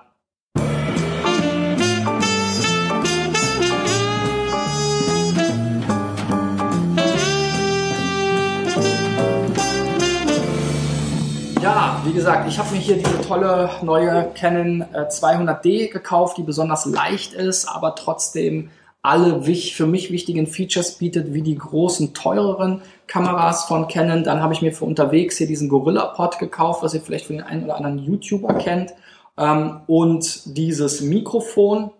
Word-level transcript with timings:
Ja, 11.62 12.00
wie 12.04 12.12
gesagt, 12.12 12.46
ich 12.48 12.58
habe 12.58 12.72
mir 12.72 12.80
hier 12.80 12.96
diese 12.96 13.20
tolle 13.22 13.70
neue 13.82 14.30
Canon 14.34 14.84
200D 14.92 15.66
äh, 15.66 15.88
gekauft, 15.88 16.36
die 16.36 16.42
besonders 16.42 16.84
leicht 16.84 17.32
ist, 17.32 17.66
aber 17.66 17.94
trotzdem 17.94 18.70
alle 19.02 19.42
für 19.42 19.86
mich 19.86 20.10
wichtigen 20.10 20.46
Features 20.46 20.98
bietet, 20.98 21.32
wie 21.32 21.42
die 21.42 21.56
großen, 21.56 22.12
teureren 22.12 22.82
Kameras 23.06 23.64
von 23.64 23.88
Canon. 23.88 24.24
Dann 24.24 24.42
habe 24.42 24.52
ich 24.52 24.62
mir 24.62 24.72
für 24.72 24.84
unterwegs 24.84 25.38
hier 25.38 25.46
diesen 25.46 25.68
Gorilla 25.68 26.06
Pod 26.06 26.38
gekauft, 26.38 26.82
was 26.82 26.92
ihr 26.92 27.00
vielleicht 27.00 27.26
von 27.26 27.36
den 27.36 27.46
einen 27.46 27.64
oder 27.64 27.76
anderen 27.76 27.98
YouTuber 27.98 28.54
kennt. 28.54 28.94
Ähm, 29.38 29.80
und 29.86 30.56
dieses 30.56 31.00
Mikrofon, 31.00 31.90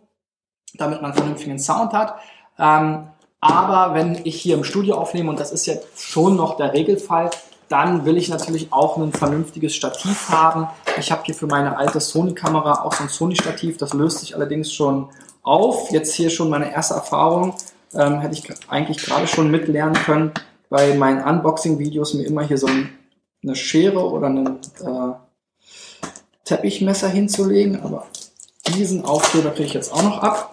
damit 0.74 1.00
man 1.00 1.14
vernünftigen 1.14 1.58
Sound 1.58 1.92
hat. 1.92 2.16
Ähm, 2.58 3.06
aber 3.40 3.94
wenn 3.94 4.20
ich 4.24 4.40
hier 4.40 4.56
im 4.56 4.64
Studio 4.64 4.96
aufnehme, 4.96 5.30
und 5.30 5.38
das 5.38 5.52
ist 5.52 5.66
jetzt 5.66 6.02
schon 6.02 6.36
noch 6.36 6.56
der 6.56 6.72
Regelfall, 6.72 7.30
dann 7.68 8.04
will 8.04 8.16
ich 8.16 8.28
natürlich 8.28 8.72
auch 8.72 8.96
ein 8.96 9.12
vernünftiges 9.12 9.74
Stativ 9.74 10.28
haben. 10.28 10.68
Ich 10.98 11.10
habe 11.10 11.22
hier 11.24 11.34
für 11.34 11.46
meine 11.46 11.76
alte 11.76 12.00
Sony-Kamera 12.00 12.82
auch 12.82 12.92
so 12.92 13.02
ein 13.02 13.08
Sony-Stativ. 13.08 13.76
Das 13.78 13.92
löst 13.92 14.20
sich 14.20 14.36
allerdings 14.36 14.72
schon 14.72 15.08
auf. 15.42 15.90
Jetzt 15.90 16.14
hier 16.14 16.30
schon 16.30 16.48
meine 16.48 16.72
erste 16.72 16.94
Erfahrung. 16.94 17.54
Ähm, 17.94 18.20
hätte 18.20 18.34
ich 18.34 18.48
eigentlich 18.68 18.98
gerade 18.98 19.26
schon 19.26 19.50
mitlernen 19.50 19.94
können, 19.94 20.32
bei 20.68 20.94
meinen 20.94 21.22
Unboxing-Videos 21.22 22.14
mir 22.14 22.24
immer 22.24 22.42
hier 22.42 22.58
so 22.58 22.68
eine 23.42 23.56
Schere 23.56 24.10
oder 24.10 24.28
ein 24.28 24.46
äh, 24.46 25.12
Teppichmesser 26.44 27.08
hinzulegen. 27.08 27.82
Aber 27.82 28.06
diesen 28.74 29.04
Aufkleber 29.04 29.50
kriege 29.50 29.64
ich 29.64 29.74
jetzt 29.74 29.92
auch 29.92 30.02
noch 30.02 30.22
ab. 30.22 30.52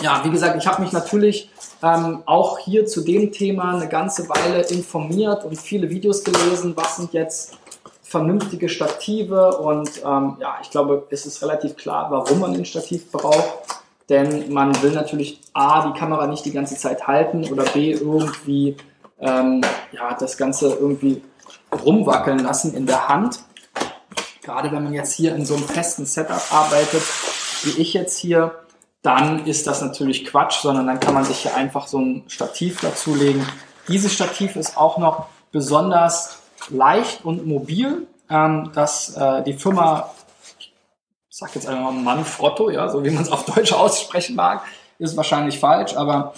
Ja, 0.00 0.22
wie 0.24 0.30
gesagt, 0.30 0.56
ich 0.56 0.66
habe 0.66 0.82
mich 0.82 0.92
natürlich 0.92 1.50
ähm, 1.82 2.22
auch 2.26 2.58
hier 2.58 2.86
zu 2.86 3.02
dem 3.02 3.32
Thema 3.32 3.74
eine 3.74 3.88
ganze 3.88 4.28
Weile 4.28 4.62
informiert 4.62 5.44
und 5.44 5.56
viele 5.58 5.90
Videos 5.90 6.24
gelesen, 6.24 6.74
was 6.76 6.96
sind 6.96 7.12
jetzt 7.12 7.56
vernünftige 8.02 8.68
Stative 8.68 9.58
und 9.58 10.02
ähm, 10.04 10.36
ja, 10.40 10.56
ich 10.62 10.70
glaube, 10.70 11.06
es 11.10 11.26
ist 11.26 11.42
relativ 11.42 11.76
klar, 11.76 12.10
warum 12.10 12.40
man 12.40 12.54
ein 12.54 12.64
Stativ 12.64 13.12
braucht, 13.12 13.58
denn 14.08 14.50
man 14.52 14.82
will 14.82 14.92
natürlich 14.92 15.40
A, 15.52 15.86
die 15.86 15.98
Kamera 15.98 16.26
nicht 16.26 16.44
die 16.44 16.52
ganze 16.52 16.76
Zeit 16.76 17.06
halten 17.06 17.44
oder 17.52 17.64
B, 17.64 17.92
irgendwie 17.92 18.76
ähm, 19.20 19.60
ja, 19.92 20.14
das 20.18 20.36
Ganze 20.36 20.74
irgendwie 20.74 21.22
rumwackeln 21.84 22.38
lassen 22.38 22.74
in 22.74 22.86
der 22.86 23.08
Hand. 23.08 23.40
Gerade 24.42 24.72
wenn 24.72 24.84
man 24.84 24.94
jetzt 24.94 25.12
hier 25.12 25.34
in 25.34 25.44
so 25.44 25.54
einem 25.54 25.64
festen 25.64 26.06
Setup 26.06 26.40
arbeitet, 26.50 27.02
wie 27.64 27.80
ich 27.82 27.92
jetzt 27.92 28.16
hier, 28.16 28.54
dann 29.08 29.46
ist 29.46 29.66
das 29.66 29.80
natürlich 29.80 30.26
Quatsch, 30.26 30.60
sondern 30.60 30.86
dann 30.86 31.00
kann 31.00 31.14
man 31.14 31.24
sich 31.24 31.38
hier 31.38 31.56
einfach 31.56 31.86
so 31.86 31.98
ein 31.98 32.24
Stativ 32.28 32.82
dazulegen. 32.82 33.42
Dieses 33.88 34.12
Stativ 34.12 34.54
ist 34.54 34.76
auch 34.76 34.98
noch 34.98 35.28
besonders 35.50 36.40
leicht 36.68 37.24
und 37.24 37.46
mobil, 37.46 38.06
ähm, 38.28 38.70
dass 38.74 39.16
äh, 39.16 39.42
die 39.44 39.54
Firma, 39.54 40.10
ich 40.58 40.74
sag 41.30 41.54
jetzt 41.54 41.66
einfach 41.66 41.90
mal 41.90 41.92
Manfrotto, 41.92 42.68
ja, 42.68 42.90
so 42.90 43.02
wie 43.02 43.08
man 43.08 43.22
es 43.22 43.32
auf 43.32 43.46
Deutsch 43.46 43.72
aussprechen 43.72 44.36
mag, 44.36 44.62
ist 44.98 45.16
wahrscheinlich 45.16 45.58
falsch, 45.58 45.96
aber 45.96 46.34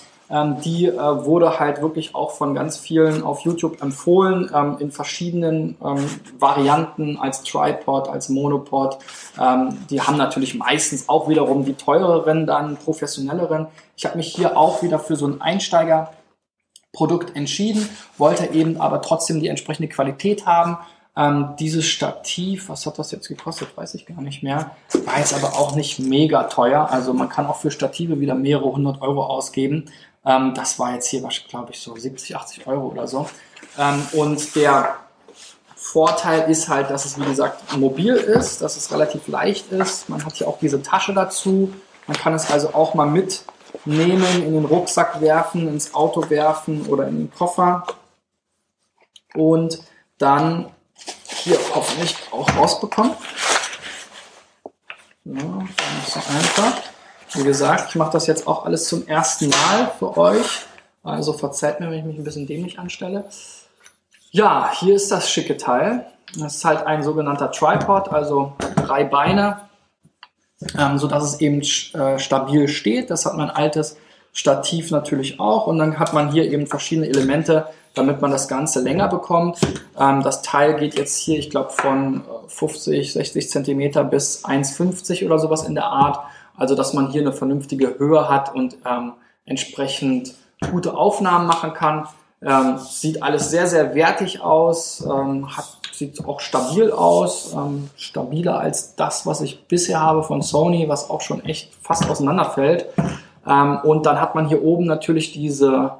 die 0.64 0.86
äh, 0.86 0.96
wurde 0.96 1.58
halt 1.58 1.82
wirklich 1.82 2.14
auch 2.14 2.30
von 2.30 2.54
ganz 2.54 2.78
vielen 2.78 3.24
auf 3.24 3.40
YouTube 3.40 3.82
empfohlen, 3.82 4.48
ähm, 4.54 4.76
in 4.78 4.92
verschiedenen 4.92 5.76
ähm, 5.84 6.08
Varianten 6.38 7.16
als 7.16 7.42
Tripod, 7.42 8.06
als 8.08 8.28
Monopod. 8.28 8.98
Ähm, 9.40 9.76
die 9.90 10.00
haben 10.00 10.16
natürlich 10.16 10.54
meistens 10.54 11.08
auch 11.08 11.28
wiederum 11.28 11.64
die 11.64 11.74
teureren, 11.74 12.46
dann 12.46 12.76
professionelleren. 12.76 13.66
Ich 13.96 14.06
habe 14.06 14.18
mich 14.18 14.32
hier 14.32 14.56
auch 14.56 14.84
wieder 14.84 15.00
für 15.00 15.16
so 15.16 15.26
ein 15.26 15.40
Einsteigerprodukt 15.40 17.34
entschieden, 17.34 17.88
wollte 18.16 18.54
eben 18.54 18.80
aber 18.80 19.02
trotzdem 19.02 19.40
die 19.40 19.48
entsprechende 19.48 19.88
Qualität 19.88 20.46
haben. 20.46 20.78
Ähm, 21.16 21.54
dieses 21.58 21.86
Stativ, 21.86 22.68
was 22.68 22.86
hat 22.86 23.00
das 23.00 23.10
jetzt 23.10 23.26
gekostet, 23.26 23.76
weiß 23.76 23.94
ich 23.94 24.06
gar 24.06 24.22
nicht 24.22 24.44
mehr, 24.44 24.70
war 25.06 25.18
jetzt 25.18 25.34
aber 25.34 25.58
auch 25.58 25.74
nicht 25.74 25.98
mega 25.98 26.44
teuer. 26.44 26.88
Also 26.88 27.12
man 27.12 27.28
kann 27.28 27.46
auch 27.46 27.56
für 27.56 27.72
Stative 27.72 28.20
wieder 28.20 28.36
mehrere 28.36 28.72
hundert 28.72 29.02
Euro 29.02 29.24
ausgeben. 29.26 29.86
Ähm, 30.24 30.54
das 30.54 30.78
war 30.78 30.94
jetzt 30.94 31.08
hier, 31.08 31.26
glaube 31.48 31.72
ich, 31.72 31.80
so 31.80 31.96
70, 31.96 32.36
80 32.36 32.66
Euro 32.66 32.88
oder 32.88 33.06
so. 33.06 33.28
Ähm, 33.78 34.06
und 34.12 34.54
der 34.54 34.96
Vorteil 35.76 36.50
ist 36.50 36.68
halt, 36.68 36.90
dass 36.90 37.04
es, 37.04 37.18
wie 37.18 37.24
gesagt, 37.24 37.76
mobil 37.76 38.14
ist, 38.14 38.60
dass 38.60 38.76
es 38.76 38.92
relativ 38.92 39.28
leicht 39.28 39.72
ist. 39.72 40.08
Man 40.08 40.24
hat 40.24 40.34
hier 40.34 40.46
auch 40.46 40.58
diese 40.58 40.82
Tasche 40.82 41.14
dazu. 41.14 41.72
Man 42.06 42.16
kann 42.16 42.34
es 42.34 42.50
also 42.50 42.74
auch 42.74 42.94
mal 42.94 43.06
mitnehmen, 43.06 44.44
in 44.44 44.52
den 44.52 44.64
Rucksack 44.66 45.20
werfen, 45.20 45.68
ins 45.68 45.94
Auto 45.94 46.28
werfen 46.28 46.86
oder 46.86 47.08
in 47.08 47.18
den 47.18 47.30
Koffer. 47.32 47.86
Und 49.34 49.82
dann 50.18 50.70
hier 51.26 51.58
hoffentlich 51.74 52.14
auch 52.30 52.48
rausbekommen. 52.56 53.12
Ja, 55.24 55.40
so 56.06 56.20
einfach. 56.20 56.82
Wie 57.34 57.44
gesagt, 57.44 57.90
ich 57.90 57.94
mache 57.94 58.12
das 58.12 58.26
jetzt 58.26 58.46
auch 58.46 58.64
alles 58.64 58.88
zum 58.88 59.06
ersten 59.06 59.50
Mal 59.50 59.92
für 59.98 60.16
euch. 60.16 60.66
Also 61.02 61.32
verzeiht 61.32 61.80
mir, 61.80 61.90
wenn 61.90 61.98
ich 61.98 62.04
mich 62.04 62.18
ein 62.18 62.24
bisschen 62.24 62.46
dämlich 62.46 62.78
anstelle. 62.78 63.24
Ja, 64.32 64.70
hier 64.78 64.94
ist 64.94 65.10
das 65.10 65.30
schicke 65.30 65.56
Teil. 65.56 66.06
Das 66.38 66.56
ist 66.56 66.64
halt 66.64 66.86
ein 66.86 67.02
sogenannter 67.02 67.50
Tripod, 67.50 68.08
also 68.08 68.52
drei 68.76 69.04
Beine, 69.04 69.60
ähm, 70.78 70.98
so 70.98 71.08
dass 71.08 71.24
es 71.24 71.40
eben 71.40 71.60
äh, 71.60 72.18
stabil 72.18 72.68
steht. 72.68 73.10
Das 73.10 73.26
hat 73.26 73.36
mein 73.36 73.50
altes 73.50 73.96
Stativ 74.32 74.90
natürlich 74.90 75.40
auch. 75.40 75.66
Und 75.66 75.78
dann 75.78 75.98
hat 75.98 76.12
man 76.12 76.30
hier 76.30 76.44
eben 76.44 76.66
verschiedene 76.66 77.08
Elemente, 77.08 77.66
damit 77.94 78.20
man 78.20 78.30
das 78.30 78.46
Ganze 78.46 78.80
länger 78.80 79.08
bekommt. 79.08 79.58
Ähm, 79.98 80.22
das 80.22 80.42
Teil 80.42 80.76
geht 80.76 80.96
jetzt 80.96 81.18
hier, 81.18 81.38
ich 81.38 81.50
glaube, 81.50 81.70
von 81.70 82.22
50, 82.48 83.12
60 83.12 83.50
Zentimeter 83.50 84.04
bis 84.04 84.44
1,50 84.44 85.26
oder 85.26 85.38
sowas 85.38 85.64
in 85.64 85.74
der 85.74 85.86
Art. 85.86 86.20
Also, 86.60 86.74
dass 86.74 86.92
man 86.92 87.10
hier 87.10 87.22
eine 87.22 87.32
vernünftige 87.32 87.98
Höhe 87.98 88.28
hat 88.28 88.54
und 88.54 88.76
ähm, 88.84 89.14
entsprechend 89.46 90.34
gute 90.70 90.94
Aufnahmen 90.94 91.46
machen 91.46 91.72
kann. 91.72 92.06
Ähm, 92.42 92.76
sieht 92.76 93.22
alles 93.22 93.48
sehr, 93.50 93.66
sehr 93.66 93.94
wertig 93.94 94.42
aus, 94.42 95.02
ähm, 95.10 95.56
hat, 95.56 95.78
sieht 95.90 96.22
auch 96.26 96.40
stabil 96.40 96.92
aus, 96.92 97.54
ähm, 97.54 97.88
stabiler 97.96 98.60
als 98.60 98.94
das, 98.94 99.24
was 99.24 99.40
ich 99.40 99.68
bisher 99.68 100.00
habe 100.00 100.22
von 100.22 100.42
Sony, 100.42 100.86
was 100.86 101.08
auch 101.08 101.22
schon 101.22 101.42
echt 101.46 101.72
fast 101.80 102.06
auseinanderfällt. 102.10 102.84
Ähm, 103.46 103.78
und 103.82 104.04
dann 104.04 104.20
hat 104.20 104.34
man 104.34 104.46
hier 104.46 104.62
oben 104.62 104.84
natürlich 104.84 105.32
diese 105.32 105.92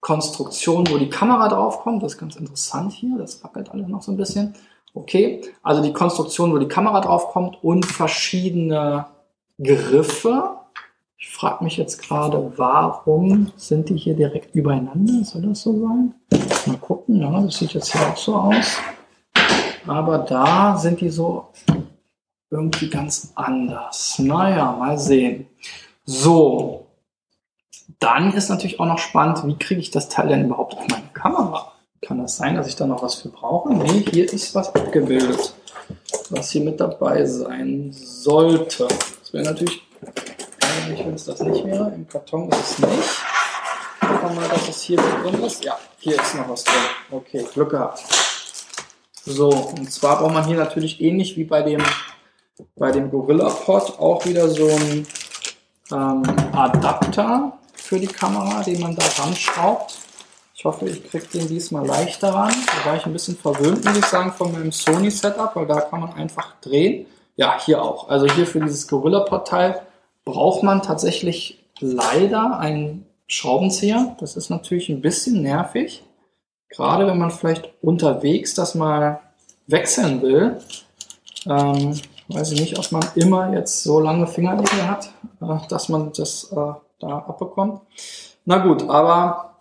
Konstruktion, 0.00 0.86
wo 0.90 0.98
die 0.98 1.08
Kamera 1.08 1.48
draufkommt. 1.48 2.02
Das 2.02 2.12
ist 2.12 2.18
ganz 2.18 2.36
interessant 2.36 2.92
hier, 2.92 3.16
das 3.16 3.42
wackelt 3.42 3.70
alles 3.70 3.88
noch 3.88 4.02
so 4.02 4.12
ein 4.12 4.18
bisschen. 4.18 4.54
Okay, 4.92 5.40
also 5.62 5.82
die 5.82 5.94
Konstruktion, 5.94 6.52
wo 6.52 6.58
die 6.58 6.68
Kamera 6.68 7.00
draufkommt 7.00 7.56
und 7.62 7.86
verschiedene 7.86 9.06
Griffe. 9.62 10.58
Ich 11.18 11.30
frage 11.30 11.64
mich 11.64 11.76
jetzt 11.76 12.02
gerade, 12.02 12.52
warum 12.56 13.52
sind 13.56 13.88
die 13.88 13.96
hier 13.96 14.14
direkt 14.14 14.54
übereinander? 14.54 15.24
Soll 15.24 15.42
das 15.42 15.62
so 15.62 15.80
sein? 15.80 16.14
Mal 16.66 16.76
gucken, 16.76 17.20
ja, 17.20 17.40
das 17.40 17.56
sieht 17.56 17.72
jetzt 17.72 17.92
hier 17.92 18.06
auch 18.06 18.16
so 18.16 18.34
aus. 18.34 18.78
Aber 19.86 20.18
da 20.18 20.76
sind 20.76 21.00
die 21.00 21.08
so 21.08 21.48
irgendwie 22.50 22.90
ganz 22.90 23.32
anders. 23.34 24.18
Naja, 24.18 24.72
mal 24.72 24.98
sehen. 24.98 25.46
So, 26.04 26.86
dann 27.98 28.32
ist 28.34 28.50
natürlich 28.50 28.78
auch 28.78 28.86
noch 28.86 28.98
spannend, 28.98 29.46
wie 29.46 29.56
kriege 29.56 29.80
ich 29.80 29.90
das 29.90 30.08
Teil 30.08 30.28
denn 30.28 30.44
überhaupt 30.44 30.74
auf 30.74 30.86
meine 30.88 31.08
Kamera? 31.12 31.72
Kann 32.02 32.18
das 32.18 32.36
sein, 32.36 32.56
dass 32.56 32.68
ich 32.68 32.76
da 32.76 32.86
noch 32.86 33.02
was 33.02 33.16
für 33.16 33.30
brauche? 33.30 33.72
Nee, 33.72 34.04
hier 34.10 34.30
ist 34.30 34.54
was 34.54 34.74
abgebildet, 34.74 35.54
was 36.30 36.50
hier 36.50 36.62
mit 36.62 36.78
dabei 36.78 37.24
sein 37.24 37.90
sollte. 37.92 38.86
Wäre 39.36 39.48
natürlich 39.52 39.82
ärgerlich, 40.60 41.04
wenn 41.04 41.14
es 41.14 41.24
das 41.26 41.40
nicht 41.40 41.62
wäre. 41.66 41.92
Im 41.94 42.08
Karton 42.08 42.48
ist 42.48 42.58
es 42.58 42.78
nicht. 42.78 43.20
Gucken 44.00 44.30
wir 44.30 44.30
mal, 44.30 44.48
dass 44.48 44.66
es 44.66 44.80
hier 44.80 44.96
drin 44.96 45.44
ist. 45.44 45.62
Ja, 45.62 45.78
hier 45.98 46.18
ist 46.18 46.34
noch 46.36 46.48
was 46.48 46.64
drin. 46.64 46.74
Okay, 47.10 47.46
Glück 47.52 47.68
gehabt. 47.68 48.02
So, 49.26 49.50
und 49.50 49.92
zwar 49.92 50.20
braucht 50.20 50.32
man 50.32 50.46
hier 50.46 50.56
natürlich 50.56 51.02
ähnlich 51.02 51.36
wie 51.36 51.44
bei 51.44 51.60
dem, 51.60 51.82
bei 52.76 52.90
dem 52.90 53.10
Gorilla 53.10 53.50
Pod 53.50 53.98
auch 53.98 54.24
wieder 54.24 54.48
so 54.48 54.68
ein 54.68 55.06
ähm, 55.92 56.22
Adapter 56.54 57.58
für 57.74 58.00
die 58.00 58.06
Kamera, 58.06 58.62
den 58.62 58.80
man 58.80 58.96
da 58.96 59.04
ranschraubt. 59.18 59.98
Ich 60.54 60.64
hoffe, 60.64 60.88
ich 60.88 61.10
kriege 61.10 61.26
den 61.26 61.46
diesmal 61.46 61.84
leichter 61.84 62.32
ran. 62.32 62.54
Da 62.78 62.88
war 62.88 62.96
ich 62.96 63.04
ein 63.04 63.12
bisschen 63.12 63.36
verwöhnt, 63.36 63.84
muss 63.84 63.98
ich 63.98 64.06
sagen, 64.06 64.32
von 64.32 64.50
meinem 64.50 64.72
Sony-Setup, 64.72 65.54
weil 65.54 65.66
da 65.66 65.82
kann 65.82 66.00
man 66.00 66.14
einfach 66.14 66.54
drehen. 66.62 67.06
Ja, 67.36 67.58
hier 67.60 67.82
auch. 67.82 68.08
Also 68.08 68.26
hier 68.26 68.46
für 68.46 68.60
dieses 68.60 68.88
Gorilla-Portal 68.88 69.82
braucht 70.24 70.62
man 70.62 70.82
tatsächlich 70.82 71.64
leider 71.80 72.58
einen 72.58 73.06
Schraubenzieher. 73.26 74.16
Das 74.20 74.36
ist 74.36 74.50
natürlich 74.50 74.88
ein 74.88 75.02
bisschen 75.02 75.42
nervig. 75.42 76.02
Gerade 76.68 77.06
wenn 77.06 77.18
man 77.18 77.30
vielleicht 77.30 77.70
unterwegs 77.82 78.54
das 78.54 78.74
mal 78.74 79.20
wechseln 79.66 80.22
will. 80.22 80.58
Ähm, 81.46 82.00
weiß 82.28 82.52
ich 82.52 82.60
nicht, 82.60 82.78
ob 82.78 82.90
man 82.92 83.04
immer 83.14 83.52
jetzt 83.52 83.82
so 83.82 84.00
lange 84.00 84.26
Fingernägel 84.26 84.88
hat, 84.88 85.10
äh, 85.40 85.68
dass 85.68 85.88
man 85.88 86.12
das 86.12 86.50
äh, 86.52 86.72
da 86.98 87.08
abbekommt. 87.08 87.82
Na 88.44 88.58
gut, 88.58 88.88
aber 88.88 89.55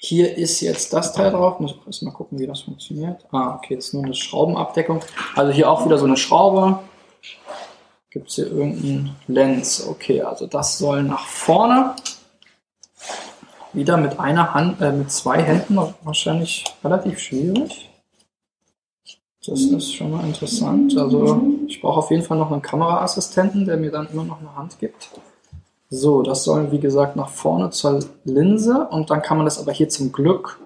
hier 0.00 0.36
ist 0.36 0.60
jetzt 0.60 0.92
das 0.92 1.12
Teil 1.12 1.32
drauf. 1.32 1.58
Muss 1.58 1.74
ich 1.86 2.02
mal 2.02 2.12
gucken, 2.12 2.38
wie 2.38 2.46
das 2.46 2.60
funktioniert. 2.60 3.26
Ah, 3.32 3.56
okay, 3.56 3.74
ist 3.74 3.94
nur 3.94 4.04
eine 4.04 4.14
Schraubenabdeckung. 4.14 5.00
Also 5.34 5.52
hier 5.52 5.70
auch 5.70 5.84
wieder 5.84 5.98
so 5.98 6.06
eine 6.06 6.16
Schraube. 6.16 6.78
Gibt 8.10 8.28
es 8.28 8.36
hier 8.36 8.46
irgendeinen 8.46 9.16
Lens? 9.26 9.86
Okay, 9.86 10.22
also 10.22 10.46
das 10.46 10.78
soll 10.78 11.02
nach 11.02 11.26
vorne. 11.26 11.94
Wieder 13.72 13.96
mit 13.96 14.18
einer 14.18 14.54
Hand, 14.54 14.80
äh, 14.80 14.92
mit 14.92 15.10
zwei 15.10 15.42
Händen 15.42 15.78
wahrscheinlich 16.02 16.64
relativ 16.82 17.18
schwierig. 17.18 17.90
Das 19.44 19.60
ist 19.60 19.94
schon 19.94 20.10
mal 20.10 20.24
interessant. 20.24 20.96
Also 20.96 21.42
ich 21.66 21.80
brauche 21.80 21.98
auf 21.98 22.10
jeden 22.10 22.22
Fall 22.22 22.38
noch 22.38 22.52
einen 22.52 22.62
Kameraassistenten, 22.62 23.66
der 23.66 23.76
mir 23.78 23.90
dann 23.90 24.08
immer 24.12 24.24
noch 24.24 24.40
eine 24.40 24.54
Hand 24.54 24.78
gibt. 24.78 25.10
So, 25.90 26.22
das 26.22 26.44
soll 26.44 26.70
wie 26.70 26.80
gesagt 26.80 27.16
nach 27.16 27.30
vorne 27.30 27.70
zur 27.70 28.00
Linse 28.24 28.88
und 28.90 29.10
dann 29.10 29.22
kann 29.22 29.38
man 29.38 29.46
das 29.46 29.58
aber 29.58 29.72
hier 29.72 29.88
zum 29.88 30.12
Glück 30.12 30.60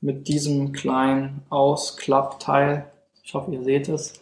mit 0.00 0.28
diesem 0.28 0.72
kleinen 0.72 1.42
Ausklappteil, 1.48 2.84
ich 3.22 3.32
hoffe 3.32 3.50
ihr 3.50 3.62
seht 3.64 3.88
es, 3.88 4.20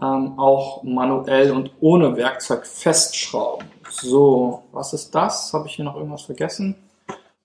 ähm, 0.00 0.38
auch 0.38 0.82
manuell 0.82 1.52
und 1.52 1.72
ohne 1.80 2.16
Werkzeug 2.16 2.66
festschrauben. 2.66 3.68
So, 3.90 4.62
was 4.72 4.94
ist 4.94 5.14
das? 5.14 5.52
Habe 5.52 5.68
ich 5.68 5.74
hier 5.74 5.84
noch 5.84 5.96
irgendwas 5.96 6.22
vergessen? 6.22 6.74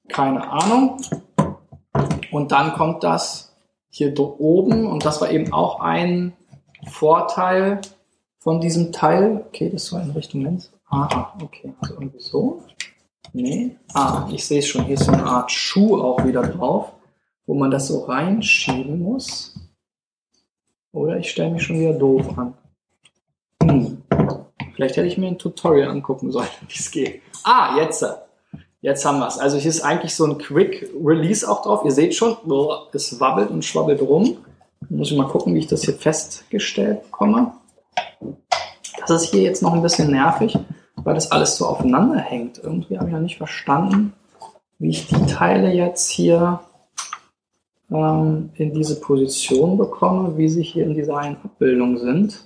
Keine 0.07 0.49
Ahnung. 0.49 1.01
Und 2.31 2.53
dann 2.53 2.73
kommt 2.73 3.03
das 3.03 3.53
hier 3.89 4.17
oben 4.17 4.87
und 4.87 5.03
das 5.03 5.19
war 5.19 5.29
eben 5.29 5.51
auch 5.51 5.81
ein 5.81 6.33
Vorteil 6.89 7.81
von 8.39 8.61
diesem 8.61 8.93
Teil. 8.93 9.43
Okay, 9.47 9.69
das 9.69 9.87
soll 9.87 10.01
in 10.01 10.11
Richtung 10.11 10.41
Lenz. 10.41 10.71
Ah, 10.89 11.33
okay, 11.41 11.73
also 11.81 11.95
irgendwie 11.95 12.19
so. 12.19 12.63
Nee. 13.33 13.77
Ah, 13.93 14.27
ich 14.31 14.45
sehe 14.45 14.59
es 14.59 14.67
schon. 14.67 14.85
Hier 14.85 14.95
ist 14.95 15.05
so 15.05 15.11
eine 15.11 15.25
Art 15.25 15.51
Schuh 15.51 16.01
auch 16.01 16.25
wieder 16.25 16.43
drauf, 16.43 16.93
wo 17.45 17.53
man 17.53 17.71
das 17.71 17.87
so 17.87 18.05
reinschieben 18.05 19.01
muss. 19.01 19.55
Oder 20.93 21.17
ich 21.17 21.29
stelle 21.29 21.51
mich 21.51 21.63
schon 21.63 21.79
wieder 21.79 21.93
doof 21.93 22.37
an. 22.37 22.53
Hm. 23.61 24.01
Vielleicht 24.73 24.95
hätte 24.95 25.07
ich 25.07 25.17
mir 25.17 25.27
ein 25.27 25.37
Tutorial 25.37 25.89
angucken 25.89 26.31
sollen, 26.31 26.47
wie 26.67 26.75
es 26.75 26.89
geht. 26.89 27.21
Ah, 27.43 27.77
jetzt. 27.77 28.05
Jetzt 28.81 29.05
haben 29.05 29.19
wir 29.19 29.27
es. 29.27 29.37
Also 29.37 29.57
hier 29.57 29.69
ist 29.69 29.81
eigentlich 29.81 30.15
so 30.15 30.25
ein 30.25 30.37
Quick 30.37 30.89
Release 31.03 31.49
auch 31.49 31.63
drauf. 31.63 31.81
Ihr 31.83 31.91
seht 31.91 32.15
schon, 32.15 32.37
es 32.93 33.19
wabbelt 33.19 33.49
und 33.49 33.65
schwabbelt 33.65 34.01
rum. 34.01 34.37
Muss 34.89 35.11
ich 35.11 35.17
mal 35.17 35.27
gucken, 35.27 35.53
wie 35.55 35.59
ich 35.59 35.67
das 35.67 35.83
hier 35.83 35.95
festgestellt 35.95 37.03
bekomme. 37.03 37.53
Das 39.07 39.23
ist 39.23 39.31
hier 39.31 39.41
jetzt 39.41 39.61
noch 39.61 39.73
ein 39.73 39.81
bisschen 39.81 40.11
nervig, 40.11 40.57
weil 41.07 41.15
das 41.15 41.31
alles 41.31 41.55
so 41.55 41.65
aufeinander 41.65 42.19
hängt. 42.19 42.57
Irgendwie 42.61 42.97
habe 42.97 43.07
ich 43.07 43.13
ja 43.13 43.21
nicht 43.21 43.37
verstanden, 43.37 44.11
wie 44.77 44.89
ich 44.89 45.07
die 45.07 45.25
Teile 45.25 45.71
jetzt 45.71 46.09
hier 46.09 46.59
ähm, 47.89 48.49
in 48.55 48.73
diese 48.73 48.99
Position 48.99 49.77
bekomme, 49.77 50.35
wie 50.35 50.49
sie 50.49 50.63
hier 50.63 50.83
in 50.83 50.95
dieser 50.95 51.17
Abbildung 51.19 51.97
sind. 51.97 52.45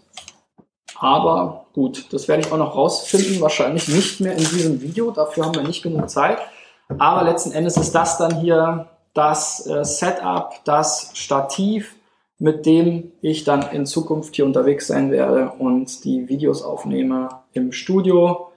Aber 0.96 1.66
gut, 1.74 2.14
das 2.14 2.28
werde 2.28 2.44
ich 2.44 2.52
auch 2.52 2.60
noch 2.60 2.76
rausfinden. 2.76 3.42
Wahrscheinlich 3.42 3.88
nicht 3.88 4.22
mehr 4.22 4.34
in 4.34 4.44
diesem 4.44 4.80
Video. 4.80 5.10
Dafür 5.10 5.46
haben 5.46 5.56
wir 5.56 5.64
nicht 5.64 5.82
genug 5.82 6.08
Zeit. 6.08 6.38
Aber 7.00 7.24
letzten 7.24 7.54
Endes 7.54 7.78
ist 7.78 7.96
das 7.96 8.20
dann 8.20 8.42
hier 8.42 8.90
das 9.16 9.66
äh, 9.66 9.84
Setup, 9.84 10.54
das 10.66 11.10
Stativ, 11.16 11.96
mit 12.38 12.68
dem 12.68 13.12
ich 13.22 13.44
dann 13.44 13.64
in 13.72 13.88
Zukunft 13.88 14.36
hier 14.36 14.46
unterwegs 14.46 14.86
sein 14.86 15.10
werde 15.10 15.50
und 15.58 16.06
die 16.06 16.30
Videos 16.30 16.62
aufnehme 16.62 17.30
im 17.54 17.72
Studio. 17.72 18.51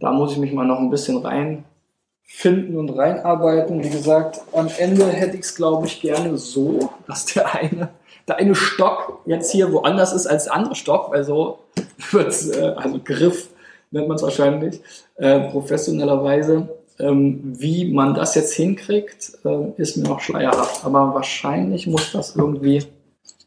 Da 0.00 0.12
muss 0.12 0.32
ich 0.32 0.38
mich 0.38 0.52
mal 0.52 0.66
noch 0.66 0.78
ein 0.78 0.90
bisschen 0.90 1.18
reinfinden 1.18 2.76
und 2.76 2.90
reinarbeiten. 2.90 3.82
Wie 3.82 3.90
gesagt, 3.90 4.40
am 4.52 4.68
Ende 4.78 5.06
hätte 5.06 5.36
ich 5.36 5.42
es, 5.42 5.54
glaube 5.54 5.86
ich, 5.86 6.00
gerne 6.00 6.36
so, 6.36 6.90
dass 7.06 7.26
der 7.26 7.54
eine, 7.54 7.90
der 8.28 8.36
eine 8.36 8.54
Stock 8.54 9.20
jetzt 9.26 9.52
hier 9.52 9.72
woanders 9.72 10.12
ist 10.12 10.26
als 10.26 10.44
der 10.44 10.54
andere 10.54 10.74
Stock, 10.74 11.10
weil 11.10 11.24
so 11.24 11.60
wird 12.10 12.28
es, 12.28 12.50
äh, 12.50 12.74
also 12.76 13.00
Griff 13.02 13.50
nennt 13.90 14.08
man 14.08 14.16
es 14.16 14.22
wahrscheinlich, 14.22 14.80
äh, 15.16 15.40
professionellerweise. 15.50 16.68
Ähm, 16.98 17.40
wie 17.42 17.92
man 17.92 18.14
das 18.14 18.36
jetzt 18.36 18.54
hinkriegt, 18.54 19.32
äh, 19.44 19.70
ist 19.76 19.96
mir 19.96 20.08
noch 20.08 20.20
schleierhaft. 20.20 20.84
Aber 20.84 21.12
wahrscheinlich 21.14 21.88
muss 21.88 22.12
das 22.12 22.36
irgendwie 22.36 22.84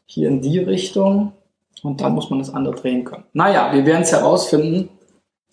hier 0.04 0.28
in 0.28 0.42
die 0.42 0.58
Richtung 0.58 1.32
und 1.82 2.00
dann 2.00 2.14
muss 2.14 2.28
man 2.28 2.40
das 2.40 2.52
andere 2.52 2.74
drehen 2.74 3.04
können. 3.04 3.24
Naja, 3.32 3.72
wir 3.72 3.86
werden 3.86 4.02
es 4.02 4.12
herausfinden. 4.12 4.90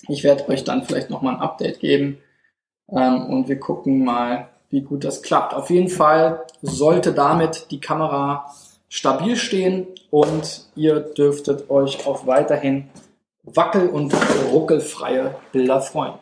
Ich 0.07 0.23
werde 0.23 0.47
euch 0.49 0.63
dann 0.63 0.83
vielleicht 0.83 1.09
nochmal 1.09 1.35
ein 1.35 1.41
Update 1.41 1.79
geben 1.79 2.19
ähm, 2.89 3.25
und 3.27 3.47
wir 3.47 3.59
gucken 3.59 4.03
mal, 4.03 4.49
wie 4.69 4.81
gut 4.81 5.03
das 5.03 5.21
klappt. 5.21 5.53
Auf 5.53 5.69
jeden 5.69 5.89
Fall 5.89 6.45
sollte 6.61 7.13
damit 7.13 7.67
die 7.71 7.79
Kamera 7.79 8.51
stabil 8.89 9.35
stehen 9.35 9.87
und 10.09 10.67
ihr 10.75 10.99
dürftet 10.99 11.69
euch 11.69 12.05
auf 12.05 12.27
weiterhin 12.27 12.89
wackel- 13.43 13.89
und 13.89 14.13
ruckelfreie 14.51 15.35
Bilder 15.51 15.81
freuen. 15.81 16.13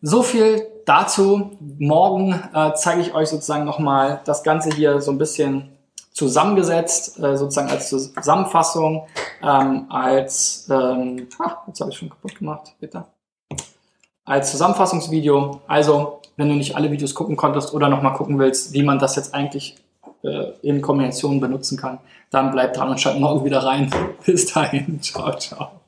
So 0.00 0.22
viel 0.22 0.66
dazu. 0.84 1.56
Morgen 1.78 2.32
äh, 2.54 2.72
zeige 2.74 3.00
ich 3.00 3.14
euch 3.14 3.28
sozusagen 3.28 3.64
nochmal 3.64 4.20
das 4.24 4.42
Ganze 4.42 4.70
hier 4.70 5.00
so 5.00 5.10
ein 5.10 5.18
bisschen 5.18 5.75
zusammengesetzt, 6.16 7.18
äh, 7.18 7.36
sozusagen 7.36 7.68
als 7.68 7.90
Zusammenfassung, 7.90 9.06
ähm, 9.42 9.84
als, 9.90 10.66
ähm, 10.70 11.28
ah, 11.38 11.58
jetzt 11.66 11.80
habe 11.80 11.90
ich 11.90 11.98
schon 11.98 12.08
kaputt 12.08 12.34
gemacht, 12.36 12.74
bitte. 12.80 13.04
Als 14.24 14.50
Zusammenfassungsvideo. 14.50 15.60
Also, 15.66 16.20
wenn 16.36 16.48
du 16.48 16.54
nicht 16.54 16.74
alle 16.74 16.90
Videos 16.90 17.14
gucken 17.14 17.36
konntest 17.36 17.74
oder 17.74 17.90
nochmal 17.90 18.14
gucken 18.14 18.38
willst, 18.38 18.72
wie 18.72 18.82
man 18.82 18.98
das 18.98 19.14
jetzt 19.16 19.34
eigentlich 19.34 19.76
äh, 20.22 20.52
in 20.62 20.80
Kombination 20.80 21.38
benutzen 21.38 21.76
kann, 21.76 21.98
dann 22.30 22.50
bleib 22.50 22.72
dran 22.72 22.88
und 22.88 23.00
schalt 23.00 23.20
morgen 23.20 23.44
wieder 23.44 23.62
rein. 23.62 23.90
Bis 24.24 24.52
dahin. 24.52 25.00
Ciao, 25.02 25.36
ciao. 25.36 25.85